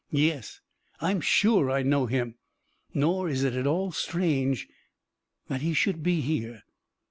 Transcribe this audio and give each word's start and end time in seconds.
Yes, 0.09 0.61
I'm 0.99 1.21
sure 1.21 1.69
I 1.69 1.83
know 1.83 2.07
him! 2.07 2.33
Nor 2.91 3.29
is 3.29 3.43
it 3.43 3.53
at 3.53 3.67
all 3.67 3.91
strange 3.91 4.67
that 5.47 5.61
he 5.61 5.75
should 5.75 6.01
be 6.01 6.21
here." 6.21 6.63